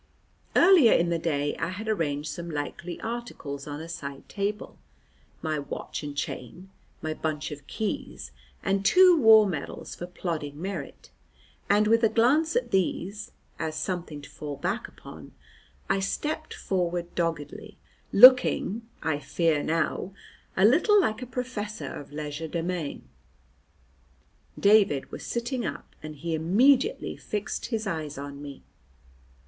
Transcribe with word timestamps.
Earlier 0.55 0.93
in 0.93 1.09
the 1.11 1.19
day 1.19 1.55
I 1.57 1.67
had 1.69 1.87
arranged 1.87 2.27
some 2.31 2.49
likely 2.49 2.99
articles 3.01 3.67
on 3.67 3.79
a 3.79 3.87
side 3.87 4.27
table: 4.27 4.79
my 5.43 5.59
watch 5.59 6.01
and 6.01 6.17
chain, 6.17 6.71
my 7.03 7.13
bunch 7.13 7.51
of 7.51 7.67
keys, 7.67 8.31
and 8.63 8.83
two 8.83 9.15
war 9.21 9.45
medals 9.45 9.93
for 9.93 10.07
plodding 10.07 10.59
merit, 10.59 11.11
and 11.69 11.85
with 11.85 12.03
a 12.03 12.09
glance 12.09 12.55
at 12.55 12.71
these 12.71 13.31
(as 13.59 13.75
something 13.75 14.23
to 14.23 14.29
fall 14.31 14.57
back 14.57 14.87
upon), 14.87 15.33
I 15.87 15.99
stepped 15.99 16.55
forward 16.55 17.13
doggedly, 17.13 17.77
looking 18.11 18.81
(I 19.03 19.19
fear 19.19 19.61
now) 19.61 20.13
a 20.57 20.65
little 20.65 20.99
like 20.99 21.21
a 21.21 21.27
professor 21.27 21.93
of 21.93 22.11
legerdemain. 22.11 23.03
David 24.59 25.11
was 25.11 25.23
sitting 25.23 25.63
up, 25.63 25.93
and 26.01 26.15
he 26.15 26.33
immediately 26.33 27.17
fixed 27.17 27.67
his 27.67 27.85
eyes 27.85 28.17
on 28.17 28.41
me. 28.41 28.63